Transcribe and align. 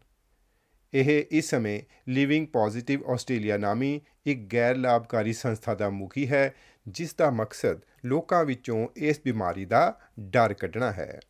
ਇਹ 0.94 1.24
ਇਸ 1.30 1.50
ਸਮੇਂ 1.50 1.82
ਲਿਵਿੰਗ 2.08 2.46
ਪੋਜ਼ਿਟਿਵ 2.46 3.10
ਆਸਟ੍ਰੇਲੀਆ 3.10 3.56
ਨਾਮੀ 3.56 4.00
ਇੱਕ 4.26 4.52
ਗੈਰ 4.52 4.76
ਲਾਭਕਾਰੀ 4.76 5.32
ਸੰਸਥਾ 5.32 5.74
ਦਾ 5.74 5.90
ਮੁਖੀ 5.90 6.28
ਹੈ, 6.28 6.54
ਜਿਸ 6.88 7.14
ਦਾ 7.14 7.30
ਮਕਸਦ 7.30 7.80
ਲੋਕਾਂ 8.04 8.44
ਵਿੱਚੋਂ 8.44 8.88
ਇਸ 8.96 9.20
ਬਿਮਾਰੀ 9.24 9.64
ਦਾ 9.64 9.98
ਡਰ 10.20 10.52
ਕੱਢਣਾ 10.52 10.92
ਹੈ। 10.92 11.20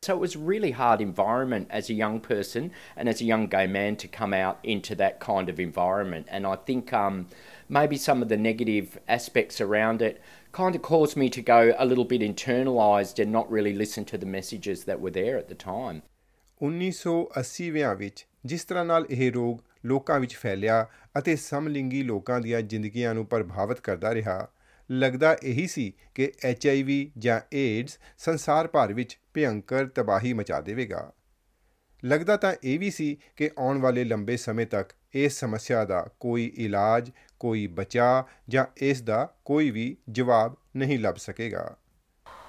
So 0.00 0.14
it 0.14 0.20
was 0.20 0.36
a 0.36 0.38
really 0.38 0.70
hard 0.70 1.00
environment 1.00 1.66
as 1.70 1.90
a 1.90 1.94
young 1.94 2.20
person 2.20 2.70
and 2.96 3.08
as 3.08 3.20
a 3.20 3.24
young 3.24 3.48
gay 3.48 3.66
man 3.66 3.96
to 3.96 4.08
come 4.08 4.32
out 4.32 4.58
into 4.62 4.94
that 4.94 5.18
kind 5.18 5.48
of 5.48 5.58
environment. 5.58 6.26
And 6.30 6.46
I 6.46 6.54
think 6.54 6.92
um, 6.92 7.26
maybe 7.68 7.96
some 7.96 8.22
of 8.22 8.28
the 8.28 8.36
negative 8.36 8.98
aspects 9.08 9.60
around 9.60 10.00
it 10.00 10.22
kind 10.52 10.76
of 10.76 10.82
caused 10.82 11.16
me 11.16 11.28
to 11.30 11.42
go 11.42 11.74
a 11.76 11.84
little 11.84 12.04
bit 12.04 12.20
internalised 12.20 13.18
and 13.18 13.32
not 13.32 13.50
really 13.50 13.74
listen 13.74 14.04
to 14.06 14.18
the 14.18 14.26
messages 14.26 14.84
that 14.84 15.00
were 15.00 15.10
there 15.10 15.36
at 15.36 15.48
the 15.48 15.54
time. 15.54 16.02
1980ਵਿਆਂ 16.62 17.94
ਵਿੱਚ 17.94 18.26
ਜਿਸ 18.46 18.64
ਤਰ੍ਹਾਂ 18.64 18.84
ਨਾਲ 18.84 19.06
ਇਹ 19.10 19.32
ਰੋਗ 19.32 19.58
ਲੋਕਾਂ 19.86 20.20
ਵਿੱਚ 20.20 20.34
ਫੈਲਿਆ 20.34 20.86
ਅਤੇ 21.18 21.36
ਸਮਲਿੰਗੀ 21.36 22.02
ਲੋਕਾਂ 22.02 22.40
ਦੀਆਂ 22.40 22.60
ਜ਼ਿੰਦਗੀਆਂ 22.60 23.14
ਨੂੰ 23.14 23.26
ਪ੍ਰਭਾਵਿਤ 23.26 23.80
ਕਰਦਾ 23.80 24.14
ਰਿਹਾ 24.14 24.48
ਲੱਗਦਾ 24.90 25.36
ਇਹੀ 25.42 25.66
ਸੀ 25.66 25.92
ਕਿ 26.14 26.30
HIV 26.50 26.94
ਜਾਂ 27.18 27.38
AIDS 27.54 27.96
ਸੰਸਾਰ 28.18 28.66
ਭਰ 28.66 28.92
ਵਿੱਚ 28.92 29.18
ਭਿਅੰਕਰ 29.34 29.86
ਤਬਾਹੀ 29.86 30.32
ਮਚਾ 30.32 30.60
ਦੇਵੇਗਾ 30.60 31.10
ਲੱਗਦਾ 32.02 32.36
ਤਾਂ 32.36 32.52
ਇਹ 32.64 32.78
ਵੀ 32.78 32.90
ਸੀ 32.90 33.16
ਕਿ 33.36 33.50
ਆਉਣ 33.58 33.78
ਵਾਲੇ 33.78 34.04
ਲੰਬੇ 34.04 34.36
ਸਮੇਂ 34.36 34.66
ਤੱਕ 34.66 34.92
ਇਸ 35.14 35.38
ਸਮੱਸਿਆ 35.40 35.84
ਦਾ 35.84 36.00
ਕੋਈ 36.20 36.44
ਇਲਾਜ 36.58 37.10
ਕੋਈ 37.40 37.66
ਬਚਾਅ 37.66 38.22
ਜਾਂ 38.48 38.64
ਇਸ 38.82 39.02
ਦਾ 39.02 39.24
ਕੋਈ 39.44 39.70
ਵੀ 39.70 39.96
ਜਵਾਬ 40.08 40.56
ਨਹੀਂ 40.76 40.98
ਲੱਭ 40.98 41.16
ਸਕੇਗਾ 41.16 41.74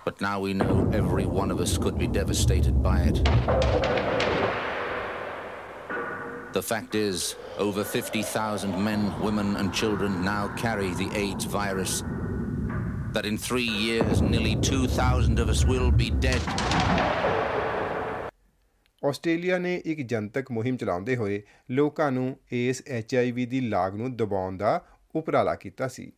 But 0.05 0.21
now 0.21 0.35
we 0.39 0.53
know 0.53 0.75
every 0.93 1.25
one 1.25 1.51
of 1.51 1.59
us 1.59 1.73
could 1.77 1.97
be 1.97 2.07
devastated 2.07 2.77
by 2.81 2.93
it. 3.09 3.19
The 6.53 6.63
fact 6.63 6.95
is, 6.95 7.35
over 7.59 7.83
50,000 7.83 8.79
men, 8.83 9.03
women, 9.21 9.55
and 9.55 9.73
children 9.73 10.15
now 10.23 10.47
carry 10.55 10.89
the 10.93 11.09
AIDS 11.15 11.45
virus. 11.47 12.01
That 13.09 13.25
in 13.25 13.37
three 13.39 13.63
years, 13.63 14.21
nearly 14.21 14.55
2,000 14.57 15.39
of 15.39 15.49
us 15.49 15.65
will 15.65 15.89
be 15.91 16.09
dead. 16.19 16.43
Australia 19.03 19.57
ਨੇ 19.57 19.73
ਇੱਕ 19.85 20.01
ਜਨਤਕ 20.01 20.51
ਮੁਹਿੰਮ 20.51 20.77
ਚਲਾਉਂਦੇ 20.77 21.15
ਹੋਏ 21.15 21.41
ਲੋਕਾਂ 21.71 22.11
ਨੂੰ 22.11 22.35
ਇਸ 22.51 22.83
HIV 22.91 23.45
ਦੀ 23.45 23.61
ਲਾਗ 23.61 23.95
ਨੂੰ 23.95 24.15
ਦਬਾਉਣ 24.15 24.57
ਦਾ 24.57 24.79
ਉਪਰਾਲਾ 25.15 25.55
ਕੀਤਾ 25.55 25.87
ਸੀ 25.87 26.11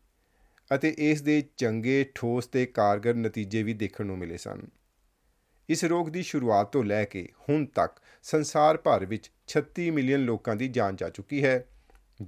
ਅਤੇ 0.72 0.94
ਇਸ 1.00 1.22
ਦੇ 1.22 1.42
ਚੰਗੇ 1.58 2.04
ਠੋਸ 2.16 2.48
ਤੇ 2.48 2.66
ਕਾਰਗਰ 2.66 3.16
ਨਤੀਜੇ 3.16 3.64
ਵੀ 3.64 3.74
ਦੇਖਣ 3.74 4.06
ਨੂੰ 4.06 4.18
ਮਿਲੇ 4.18 4.38
ਸਨ 4.38 4.68
ਇਸ 5.70 5.84
ਰੋਗ 5.86 6.10
ਦੀ 6.10 6.24
ਸ਼ੁਰੂਆਤ 6.24 6.72
ਤੋਂ 6.72 6.84
ਲੈ 6.84 7.04
ਕੇ 7.06 7.28
ਹੁਣ 7.50 7.66
ਤੱਕ 7.76 8.00
ਸੰਸਾਰ 8.26 8.78
ਭਰ 8.78 9.06
ਵਿੱਚ 9.06 9.32
36 9.50 9.92
ਮਿਲੀਅਨ 9.92 10.26
ਲੋਕਾਂ 10.26 10.56
ਦੀ 10.56 10.68
ਜਾਨ 10.74 10.96
ਜਾ 10.96 11.10
ਚੁੱਕੀ 11.10 11.44
ਹੈ 11.44 11.60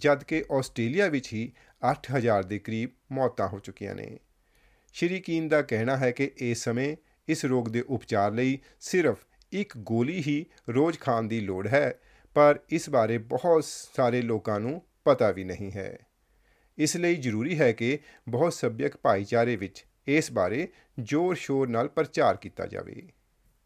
ਜਦਕਿ 0.01 0.44
ਆਸਟ੍ਰੇਲੀਆ 0.51 1.07
ਵਿੱਚ 1.07 1.34
ਹੀ 1.34 1.51
8000 1.81 2.45
ਦੇ 2.47 2.59
ਕਰੀਬ 2.59 2.90
ਮੌਤਾਂ 3.12 3.47
ਹੋ 3.47 3.59
ਚੁੱਕੀਆਂ 3.59 3.95
ਨੇ 3.95 4.07
ਸ਼੍ਰੀ 4.94 5.20
ਕੀਨ 5.20 5.48
ਦਾ 5.48 5.62
ਕਹਿਣਾ 5.62 5.98
ਹੈ 5.98 6.12
ਕਿ 6.12 6.31
ਇਸ 6.38 6.64
ਸਮੇਂ 6.64 6.96
ਇਸ 7.28 7.46
ਰੋਗ 7.46 7.66
ਦੇ 7.66 7.81
ਉਪਚਾਰ 7.81 8.31
ਲਈ 8.31 8.59
ਸਿਰਫ 8.80 9.18
ਇੱਕ 9.52 9.78
ਗੋਲੀ 9.78 10.24
ਹੀ 10.28 10.46
ਰੋਜ਼ 10.70 11.00
ਖਾਣ 11.00 11.24
ਦੀ 11.24 11.40
ਲੋੜ 11.40 11.68
ਹੈ, 11.68 12.00
ਪਰ 12.34 12.59
ਇਸ 12.70 12.90
ਬਾਰੇ 12.90 13.18
ਬਹੁਤ 13.18 13.64
ਸਾਰੇ 13.66 14.22
ਲੋਕਾਂ 14.22 14.59
ਨੂੰ 14.59 14.81
ਪਤਾ 15.06 15.31
ਵੀ 15.31 15.44
ਨਹੀਂ 15.44 15.72
ਹੈ। 15.72 15.98
ਇਸ 16.78 16.98
ਲਈ 16.98 17.16
ਜ਼ਰੂਰੀ 17.16 17.59
ਹੈ 17.59 17.72
ਕਿ 17.72 18.00
ਬਹੁਤ 18.30 18.54
ਸੱਭਿਅਕ 18.54 18.98
ਭਾਈਚਾਰੇ 18.98 19.56
ਵਿੱਚ 19.56 19.86
ਇਸ 20.08 20.31
ਬਾਰੇ 20.31 20.68
ਜ਼ੋਰ 21.04 21.36
ਸ਼ੋਰ 21.36 21.68
ਨਾਲ 21.68 21.88
ਪ੍ਰਚਾਰ 21.88 22.38
ਕੀਤਾ 22.38 22.66
ਜਾਵੇ। 22.66 22.94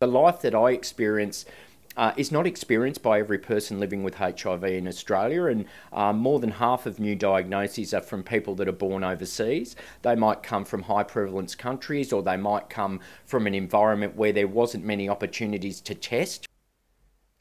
The 0.01 0.13
life 0.13 0.39
that 0.45 0.57
I 0.59 0.79
experience 0.79 1.47
uh, 1.97 2.13
is 2.15 2.31
not 2.31 2.45
experienced 2.45 3.01
by 3.01 3.19
every 3.19 3.39
person 3.39 3.79
living 3.79 4.03
with 4.03 4.15
HIV 4.15 4.63
in 4.63 4.87
Australia, 4.87 5.45
and 5.45 5.65
uh, 5.91 6.13
more 6.13 6.39
than 6.39 6.51
half 6.51 6.85
of 6.85 6.99
new 6.99 7.15
diagnoses 7.15 7.93
are 7.93 8.01
from 8.01 8.23
people 8.23 8.55
that 8.55 8.67
are 8.67 8.79
born 8.83 9.03
overseas. 9.03 9.75
They 10.03 10.15
might 10.15 10.43
come 10.43 10.65
from 10.65 10.83
high 10.83 11.03
prevalence 11.03 11.55
countries, 11.55 12.13
or 12.13 12.21
they 12.23 12.37
might 12.37 12.69
come 12.69 12.99
from 13.25 13.47
an 13.47 13.55
environment 13.55 14.15
where 14.15 14.31
there 14.31 14.47
wasn't 14.59 14.85
many 14.85 15.09
opportunities 15.09 15.81
to 15.81 15.95
test. 15.95 16.47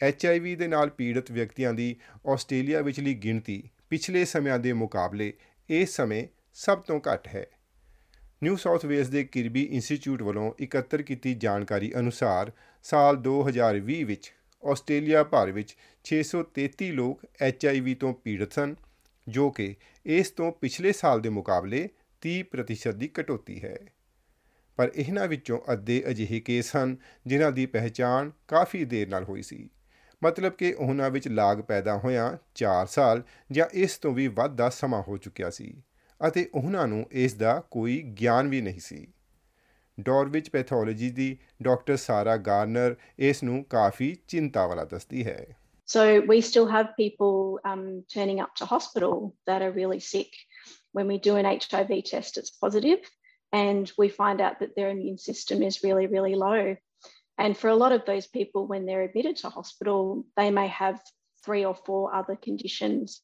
HIV 0.01 0.57
ਦੇ 0.59 0.67
ਨਾਲ 0.69 0.91
ਪੀੜਤ 0.97 1.31
ਵਿਅਕਤੀਆਂ 1.33 1.73
ਦੀ 1.75 1.95
Australia 2.33 2.81
ਵਿਚਲੀ 2.83 3.15
ਗਿਣਤੀ 3.15 3.63
ਪਿਛਲੇ 3.91 4.25
ਸਮਿਆਂ 4.25 4.59
ਦੇ 4.59 4.73
ਮੁਕਾਬਲੇ 4.73 5.33
ਇਸ 5.69 5.95
ਸਮੇਂ 5.97 6.27
ਸਭ 6.65 6.83
ਤੋਂ 6.87 7.01
ਘੱਟ 7.07 7.29
ਹੈ 7.29 7.45
ਨਿਊ 8.43 8.57
ਸਾਊਥ 8.57 8.85
ਵੇਲਸ 8.87 9.09
ਦੇ 9.09 9.23
ਕਿਰਬੀ 9.25 9.63
ਇੰਸਟੀਚਿਊਟ 9.63 10.23
ਵੱਲੋਂ 10.23 10.51
ਇਕੱਤਰ 10.63 11.03
ਕੀਤੀ 11.03 11.35
ਜਾਣਕਾਰੀ 11.45 11.93
ਅਨੁਸਾਰ 11.99 12.51
ਸਾਲ 12.85 13.17
2020 13.29 14.03
ਵਿੱਚ 14.05 14.33
ਆਸਟ੍ਰੇਲੀਆ 14.67 15.23
ਭਰ 15.25 15.51
ਵਿੱਚ 15.51 15.77
633 16.05 16.91
ਲੋਕ 16.93 17.23
HIV 17.49 17.95
ਤੋਂ 18.01 18.13
ਪੀੜਤ 18.15 18.53
ਸਨ, 18.53 18.75
ਜੋ 19.27 19.51
ਕਿ 19.51 19.75
ਇਸ 20.07 20.31
ਤੋਂ 20.31 20.53
ਪਿਛਲੇ 20.53 20.93
ਸਾਲ 20.93 21.21
ਦੇ 21.21 21.29
ਮੁਕਾਬਲੇ 21.29 21.89
30% 22.23 22.95
ਦੀ 22.95 23.09
ਕਟੌਤੀ 23.09 23.63
ਹੈ। 23.65 23.77
ਪਰ 24.79 24.91
ਇਹਨਾਂ 24.97 25.29
ਵਿੱਚੋਂ 25.29 25.59
ਅੱਧੇ 25.73 26.03
ਅਜਿਹੇ 26.11 26.41
ਕੇਸ 26.41 26.77
ਹਨ, 26.77 26.97
ਜਿਨ੍ਹਾਂ 27.27 27.53
ਦੀ 27.53 27.67
ਪਹਿਚਾਣ 27.67 28.31
ਕਾਫੀ 28.49 28.85
ਦੇਰ 28.85 29.09
ਨਾਲ 29.09 29.25
ਹੋਈ 29.25 29.43
ਸੀ। 29.43 29.69
ਮਤਲਬ 30.23 30.53
ਕਿ 30.53 30.73
ਉਹਨਾਂ 30.73 31.11
ਵਿੱਚ 31.11 31.29
ਲਾਗ 31.29 31.59
ਪੈਦਾ 31.59 31.97
ਹੋਇਆਂ 31.99 32.37
4 32.55 32.87
ਸਾਲ 32.87 33.23
ਜਾਂ 33.51 33.67
ਇਸ 33.73 33.99
ਤੋਂ 33.99 34.13
ਵੀ 34.13 34.27
ਵੱਧ 34.29 34.57
ਦਾ 34.57 34.69
ਸਮਾਂ 34.71 35.03
ਹੋ 35.03 35.17
ਚੁੱਕਿਆ 35.17 35.51
ਸੀ, 35.51 35.83
ਅਤੇ 36.21 36.49
ਉਹਨਾਂ 36.55 36.87
ਨੂੰ 36.89 37.05
ਇਸ 37.13 37.35
ਦਾ 37.35 37.61
ਕੋਈ 37.71 38.03
ਗਿਆਨ 38.21 38.49
ਵੀ 38.49 38.61
ਨਹੀਂ 38.61 38.81
ਸੀ। 38.81 39.07
ਡੋਰਵਿਚ 40.00 40.50
ਪੈਥੋਲੋਜੀ 40.50 41.10
ਦੀ 41.12 41.38
ਡਾਕਟਰ 41.64 41.96
ਸਾਰਾ 41.96 42.38
ਗਾਰਨਰ 42.38 42.96
ਇਸ 43.20 43.44
ਨੂੰ 43.44 43.64
ਕਾਫੀ 43.70 44.16
ਚਿੰਤਾ 44.28 44.68
ਵਾਲਾ 44.68 44.86
ਦੱਸਦੀ 44.86 45.26
ਹੈ 45.26 45.46
So 45.94 46.04
we 46.22 46.36
still 46.48 46.68
have 46.68 46.92
people 46.98 47.60
um, 47.70 47.82
turning 48.14 48.38
up 48.44 48.52
to 48.60 48.66
hospital 48.66 49.16
that 49.48 49.64
are 49.66 49.72
really 49.78 50.00
sick. 50.00 50.38
When 50.98 51.10
we 51.12 51.18
do 51.18 51.34
an 51.40 51.48
HIV 51.64 51.90
test, 52.10 52.38
it's 52.42 52.54
positive, 52.66 53.10
and 53.54 53.92
we 53.98 54.08
find 54.08 54.44
out 54.46 54.56
that 54.62 54.72
their 54.78 54.90
immune 54.90 55.18
system 55.18 55.66
is 55.70 55.80
really, 55.84 56.08
really 56.08 56.36
low. 56.36 56.78
And 57.38 57.58
for 57.58 57.70
a 57.70 57.76
lot 57.76 57.92
of 57.92 58.06
those 58.06 58.28
people, 58.38 58.68
when 58.68 58.86
they're 58.86 59.04
admitted 59.10 59.36
to 59.42 59.50
hospital, 59.50 60.24
they 60.38 60.50
may 60.60 60.68
have 60.68 61.02
three 61.46 61.66
or 61.66 61.76
four 61.86 62.04
other 62.20 62.38
conditions. 62.48 63.22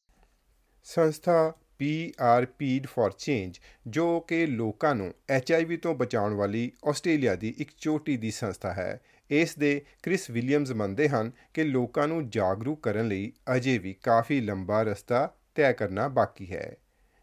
ਸੰਸਥਾ 0.84 1.54
PRP'd 1.81 2.83
for 2.83 3.07
Change 3.07 3.53
ਜੋ 3.87 4.19
ਕਿ 4.19 4.45
ਲੋਕਾਂ 4.45 4.95
ਨੂੰ 4.95 5.13
HIV 5.37 5.77
ਤੋਂ 5.81 5.95
ਬਚਾਉਣ 5.95 6.33
ਵਾਲੀ 6.33 6.71
Australia 6.85 7.35
ਦੀ 7.35 7.55
ਇੱਕ 7.57 7.69
ਛੋਟੀ 7.77 8.17
ਦੀ 8.17 8.31
ਸੰਸਥਾ 8.31 8.73
ਹੈ। 8.73 9.01
ਇਸ 9.29 9.57
ਦੇ 9.57 9.81
ਕ੍ਰਿਸ 10.03 10.29
ਵਿਲੀਅਮਸ 10.29 10.71
ਮੰਨਦੇ 10.71 11.09
ਹਨ 11.09 11.31
ਕਿ 11.53 11.63
ਲੋਕਾਂ 11.63 12.07
ਨੂੰ 12.07 12.29
ਜਾਗਰੂਕ 12.29 12.83
ਕਰਨ 12.83 13.07
ਲਈ 13.07 13.31
ਅਜੇ 13.55 13.77
ਵੀ 13.77 13.93
ਕਾਫੀ 13.93 14.41
ਲੰਬਾ 14.41 14.81
ਰਸਤਾ 14.81 15.33
ਤੈਅ 15.55 15.73
ਕਰਨਾ 15.73 16.07
ਬਾਕੀ 16.07 16.53
ਹੈ। 16.53 16.75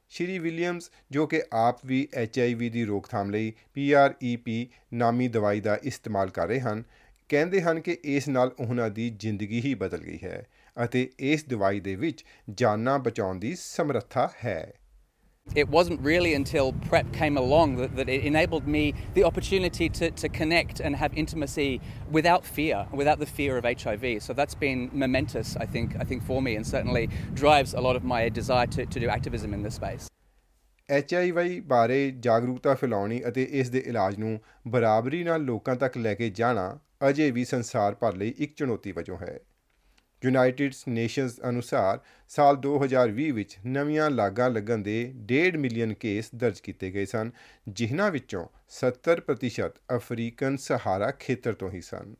ਸ਼੍ਰੀ 0.08 0.38
ਵਿਲੀਅਮਸ 0.38 0.90
ਜੋ 1.10 1.26
ਕਿ 1.26 1.42
ਆਪ 1.52 1.86
ਵੀ 1.86 2.08
HIV 2.22 2.58
ਦੀ 2.58 2.84
ਰੋਕਥਾਮ 2.84 3.30
ਲਈ 3.30 3.52
PREP 3.78 4.66
ਨਾਮੀ 4.94 5.28
ਦਵਾਈ 5.28 5.60
ਦਾ 5.60 5.78
ਇਸਤੇਮਾਲ 5.82 6.30
ਕਰ 6.30 6.48
ਰਹੇ 6.48 6.60
ਹਨ, 6.60 6.82
ਕਹਿੰਦੇ 7.28 7.62
ਹਨ 7.62 7.80
ਕਿ 7.80 7.98
ਇਸ 8.04 8.28
ਨਾਲ 8.28 8.52
ਉਹਨਾਂ 8.60 8.90
ਦੀ 8.90 9.10
ਜ਼ਿੰਦਗੀ 9.10 9.60
ਹੀ 9.60 9.74
ਬਦਲ 9.74 9.98
ਗਈ 9.98 10.18
ਹੈ। 10.24 10.46
ਅਤੇ 10.84 11.08
ਇਸ 11.20 11.44
ਦਵਾਈ 11.48 11.80
ਦੇ 11.80 11.96
ਵਿੱਚ 11.96 12.24
ਜਾਨਾਂ 12.50 12.98
ਬਚਾਉਣ 12.98 13.38
ਦੀ 13.38 13.54
ਸਮਰੱਥਾ 13.60 14.28
ਹੈ 14.44 14.72
It 15.46 15.68
wasn't 15.68 16.00
really 16.00 16.34
until 16.34 16.72
PrEP 16.72 17.12
came 17.12 17.36
along 17.36 17.74
that, 17.76 17.96
that 17.96 18.08
it 18.08 18.24
enabled 18.24 18.68
me 18.68 18.94
the 19.14 19.24
opportunity 19.24 19.88
to, 19.90 20.10
to 20.12 20.28
connect 20.28 20.78
and 20.78 20.94
have 20.94 21.12
intimacy 21.12 21.80
without 22.12 22.44
fear, 22.46 22.86
without 22.92 23.18
the 23.18 23.26
fear 23.26 23.56
of 23.56 23.64
HIV. 23.64 24.22
So 24.22 24.32
that's 24.32 24.54
been 24.54 24.90
momentous, 24.92 25.56
I 25.56 25.66
think, 25.66 25.96
I 25.98 26.04
think 26.04 26.22
for 26.22 26.40
me, 26.40 26.54
and 26.54 26.64
certainly 26.64 27.08
drives 27.34 27.74
a 27.74 27.80
lot 27.80 27.96
of 27.96 28.04
my 28.04 28.28
desire 28.28 28.68
to, 28.68 28.86
to 28.86 29.00
do 29.00 29.08
activism 29.08 29.52
in 29.52 29.62
this 29.62 29.74
space. 29.74 30.08
HIV 30.88 31.60
ਬਾਰੇ 31.66 31.98
ਜਾਗਰੂਕਤਾ 32.20 32.74
ਫੈਲਾਉਣੀ 32.74 33.20
ਅਤੇ 33.28 33.42
ਇਸ 33.50 33.68
ਦੇ 33.70 33.82
ਇਲਾਜ 33.86 34.18
ਨੂੰ 34.18 34.38
ਬਰਾਬਰੀ 34.68 35.22
ਨਾਲ 35.24 35.44
ਲੋਕਾਂ 35.44 35.76
ਤੱਕ 35.76 35.98
ਲੈ 35.98 36.14
ਕੇ 36.14 36.30
ਜਾਣਾ 36.30 36.78
ਅਜੇ 37.08 37.30
ਵੀ 37.30 37.44
ਸੰਸਾਰ 37.44 37.94
ਭਰ 37.94 38.16
ਲਈ 38.16 38.34
ਇੱਕ 38.38 38.54
ਚੁਣੌਤੀ 38.56 38.92
ਵਜੋਂ 38.92 39.18
ਹੈ 39.18 39.38
ਯੂਨਾਈਟਿਡ 40.24 40.72
ਨੇਸ਼ਨਸ 40.88 41.40
ਅਨੁਸਾਰ 41.48 41.98
ਸਾਲ 42.28 42.56
2020 42.56 43.30
ਵਿੱਚ 43.30 43.56
ਨਵੀਆਂ 43.66 44.10
ਲਾਗਾਂ 44.10 44.50
ਲੱਗਣ 44.50 44.78
ਦੇ 44.78 45.12
1.5 45.26 45.56
ਮਿਲੀਅਨ 45.56 45.94
ਕੇਸ 45.94 46.30
ਦਰਜ 46.34 46.60
ਕੀਤੇ 46.60 46.90
ਗਏ 46.90 47.04
ਸਨ, 47.04 47.30
ਜਿਨ੍ਹਾਂ 47.68 48.10
ਵਿੱਚੋਂ 48.10 48.46
70% 48.80 49.78
ਅਫਰੀਕਨ 49.96 50.56
ਸਹਾਰਾ 50.56 51.10
ਖੇਤਰ 51.10 51.52
ਤੋਂ 51.52 51.70
ਹੀ 51.70 51.80
ਸਨ। 51.80 52.14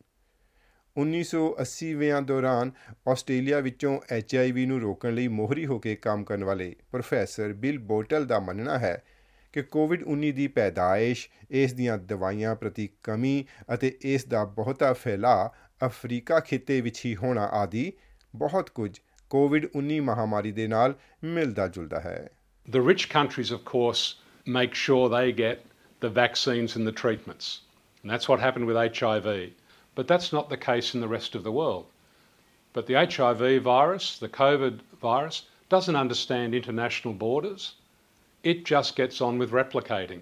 1980ਵਿਆਂ 0.96 2.22
ਦੌਰਾਨ 2.22 2.70
ਆਸਟ੍ਰੇਲੀਆ 3.08 3.60
ਵਿੱਚੋਂ 3.60 3.98
HIV 4.18 4.66
ਨੂੰ 4.66 4.80
ਰੋਕਣ 4.80 5.14
ਲਈ 5.14 5.28
ਮੋਹਰੀ 5.28 5.66
ਹੋ 5.66 5.78
ਕੇ 5.78 5.96
ਕੰਮ 5.96 6.24
ਕਰਨ 6.24 6.44
ਵਾਲੇ 6.44 6.76
ਪ੍ਰੋਫੈਸਰ 6.90 7.52
ਬਿਲ 7.52 7.78
ਬੋਟਲ 7.78 8.26
ਦਾ 8.26 8.38
ਮੰਨਣਾ 8.40 8.78
ਹੈ 8.78 9.02
ਕਿ 9.52 9.62
ਕੋਵਿਡ-19 9.62 10.32
ਦੀ 10.32 10.46
ਪੈਦਾਇਸ਼, 10.46 11.28
ਇਸ 11.50 11.72
ਦੀਆਂ 11.72 11.98
ਦਵਾਈਆਂ 11.98 12.54
ਪ੍ਰਤੀ 12.56 12.88
ਕਮੀ 13.02 13.44
ਅਤੇ 13.74 13.96
ਇਸ 14.02 14.24
ਦਾ 14.24 14.44
ਬਹੁਤਾ 14.44 14.92
ਫੈਲਾਅ 14.92 15.69
ਅਫਰੀਕਾ 15.85 16.39
ਖਿੱਤੇ 16.39 16.79
ਵਿੱਚ 16.81 17.05
ਹੀ 17.05 17.15
ਹੋਣਾ 17.15 17.49
ਆਦਿ 17.61 17.91
ਬਹੁਤ 18.35 18.69
ਕੁਝ 18.69 18.91
ਕੋਵਿਡ-19 19.29 20.01
ਮਹਾਮਾਰੀ 20.09 20.51
ਦੇ 20.51 20.67
ਨਾਲ 20.67 20.93
ਮਿਲਦਾ 21.23 21.67
ਜੁਲਦਾ 21.67 21.99
ਹੈ 21.99 22.17
The 22.67 22.81
rich 22.81 23.03
countries, 23.09 23.51
of 23.55 23.63
course, 23.71 24.03
make 24.57 24.73
sure 24.83 25.09
they 25.09 25.31
get 25.31 25.65
the 26.05 26.09
vaccines 26.09 26.75
and 26.77 26.87
the 26.87 26.95
treatments. 27.01 27.61
And 28.01 28.11
that's 28.11 28.27
what 28.29 28.39
happened 28.39 28.67
with 28.67 28.77
HIV. 28.77 29.27
But 29.95 30.07
that's 30.07 30.31
not 30.33 30.49
the 30.49 30.57
case 30.57 30.93
in 30.93 31.01
the 31.01 31.07
rest 31.07 31.35
of 31.35 31.43
the 31.43 31.51
world. 31.51 31.85
But 32.73 32.87
the 32.87 32.95
HIV 32.95 33.63
virus, 33.63 34.19
the 34.19 34.29
COVID 34.29 34.81
virus, 35.01 35.43
doesn't 35.69 35.95
understand 35.95 36.53
international 36.53 37.13
borders. 37.13 37.75
It 38.43 38.65
just 38.65 38.95
gets 38.95 39.21
on 39.21 39.37
with 39.37 39.51
replicating. 39.51 40.21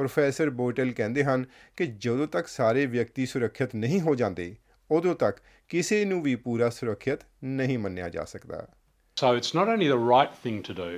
Professor 0.00 0.50
bottle 0.58 0.92
ਕਹਿੰਦੇ 0.98 1.24
ਹਨ 1.24 1.44
ਕਿ 1.76 1.86
ਜਦੋਂ 2.04 2.26
ਤੱਕ 2.34 2.46
ਸਾਰੇ 2.48 2.84
ਵਿਅਕਤੀ 2.86 3.26
ਸੁਰੱਖਿਅਤ 3.26 3.74
ਨਹੀਂ 3.76 4.00
ਹੋ 4.00 4.14
ਜਾਂਦੇ 4.14 4.54
ਉਦੋਂ 4.90 5.14
ਤੱਕ 5.14 5.40
ਕਿਸੇ 5.70 6.04
ਨੂੰ 6.04 6.22
ਵੀ 6.22 6.34
ਪੂਰਾ 6.44 6.68
ਸੁਰੱਖਿਅਤ 6.70 7.24
ਨਹੀਂ 7.44 7.78
ਮੰਨਿਆ 7.78 8.08
ਜਾ 8.08 8.24
ਸਕਦਾ 8.34 8.66
So 9.16 9.30
it's 9.38 9.54
not 9.56 9.70
only 9.70 9.88
the 9.88 10.02
right 10.02 10.36
thing 10.44 10.60
to 10.68 10.74
do 10.76 10.92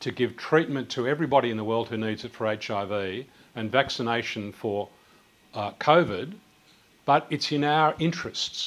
to 0.00 0.10
give 0.18 0.34
treatment 0.42 0.88
to 0.96 1.06
everybody 1.12 1.50
in 1.50 1.60
the 1.60 1.66
world 1.70 1.88
who 1.92 1.98
needs 2.02 2.24
it 2.28 2.36
for 2.36 2.46
HIV 2.66 2.92
and 3.56 3.72
vaccination 3.72 4.44
for 4.52 4.76
uh, 5.54 5.72
COVID, 5.86 6.36
but 7.08 7.34
it's 7.36 7.50
in 7.56 7.66
our 7.72 7.90
interests. 8.08 8.60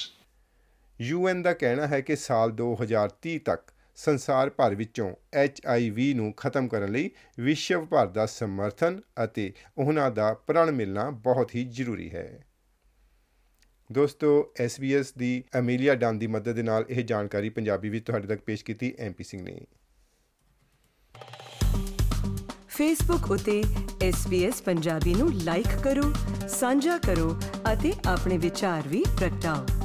UN 1.00 1.42
ਦਾ 1.42 1.54
ਕਹਿਣਾ 1.54 1.88
ਹੈ 1.88 2.02
ਕਿ 2.02 2.16
ਸਾਲ 2.16 2.52
2030 2.62 3.38
ਤੱਕ 3.46 3.72
ਸੰਸਾਰ 3.96 4.50
ਭਰ 4.50 4.76
ਵਿੱਚੋਂ 4.76 5.16
HIV 5.46 6.14
ਨੂੰ 6.14 6.34
ਖਤਮ 6.34 6.68
ਕਰਨ 6.68 6.92
ਲਈ 6.92 7.12
ਵਿਸ਼ਵ 7.40 7.86
ਭਰ 7.86 8.08
ਦਾ 8.08 8.26
ਸਮਰਥਨ 8.26 9.02
ਅਤੇ 9.24 9.54
ਉਹਨਾਂ 9.78 10.12
ਦਾ 10.12 10.34
ਪ੍ਰਣ 10.34 10.72
ਮਿਲਣਾ 10.72 11.10
ਬਹੁਤ 11.10 11.56
ਹੀ 11.56 11.64
ਜ਼ਰੂਰੀ 11.64 12.10
ਹੈ। 12.10 12.46
ਦੋਸਤੋ 13.92 14.54
SBS 14.66 15.06
ਦੀ 15.18 15.44
ਅਮੀਲੀਆ 15.60 15.96
ਡਾਨ 15.96 16.20
ਦੀ 16.20 16.28
ਮਦਦ 16.28 16.54
ਦੇ 16.54 16.64
ਨਾਲ 16.64 16.86
ਇਹ 16.90 17.04
ਜਾਣਕਾਰੀ 17.04 17.50
ਪੰਜਾਬੀ 17.50 17.90
ਵਿੱਚ 17.90 18.06
ਤੁਹਾਡੇ 18.06 18.28
ਤੱਕ 18.28 18.42
ਪੇਸ਼ 18.42 18.66
ਕੀਤੀ 18.66 18.94
ਐਮਪੀ 19.00 19.24
ਸਿੰਘ 19.24 19.44
ਨੇ। 19.44 19.62
ਫੇਸਬੁੱਕ 22.68 23.32
ਉਤੇ 23.32 23.64
SBS 24.10 24.64
ਪੰਜਾਬੀ 24.66 25.16
ਨੂੰ 25.16 25.34
ਲਾਈਕ 25.34 25.84
ਕਰੋ, 25.84 26.14
ਸਾਂਝਾ 26.48 26.98
ਕਰੋ 26.98 27.42
ਅਤੇ 27.74 27.94
ਆਪਣੇ 28.06 28.38
ਵਿਚਾਰ 28.38 28.88
ਵੀ 28.88 29.04
ਪ੍ਰਗਟਾਓ। 29.20 29.83